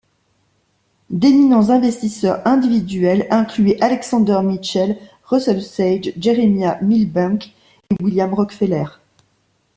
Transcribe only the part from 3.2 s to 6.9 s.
incluaient Alexander Mitchell, Russell Sage, Jeremiah